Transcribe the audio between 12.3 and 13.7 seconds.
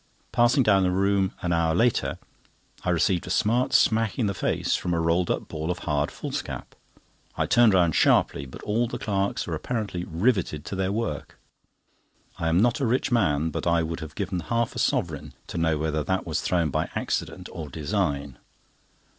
I am not a rich man, but